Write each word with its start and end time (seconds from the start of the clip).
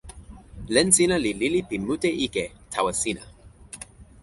len 0.73 0.87
sina 0.95 1.15
li 1.23 1.31
lili 1.41 1.61
pi 1.69 1.75
mute 1.85 2.09
ike 2.25 2.43
tawa 2.73 2.91
sina. 3.01 3.23